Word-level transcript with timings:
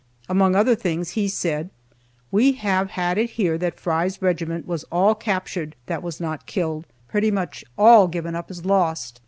Among 0.27 0.55
other 0.55 0.73
things 0.73 1.11
he 1.11 1.27
said: 1.27 1.69
"We 2.31 2.53
have 2.53 2.89
had 2.89 3.19
it 3.19 3.29
here 3.37 3.55
that 3.59 3.79
Fry's 3.79 4.19
regiment 4.19 4.65
was 4.65 4.83
all 4.85 5.13
captured 5.13 5.75
that 5.85 6.01
was 6.01 6.19
not 6.19 6.47
killed; 6.47 6.87
pretty 7.07 7.29
much 7.29 7.63
all 7.77 8.07
given 8.07 8.33
up 8.33 8.49
as 8.49 8.65
lost. 8.65 9.19